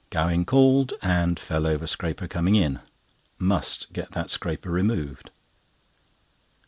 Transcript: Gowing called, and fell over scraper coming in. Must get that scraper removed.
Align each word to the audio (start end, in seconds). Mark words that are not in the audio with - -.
Gowing 0.09 0.45
called, 0.45 0.93
and 1.03 1.39
fell 1.39 1.67
over 1.67 1.85
scraper 1.85 2.27
coming 2.27 2.55
in. 2.55 2.79
Must 3.37 3.93
get 3.93 4.13
that 4.13 4.31
scraper 4.31 4.71
removed. 4.71 5.29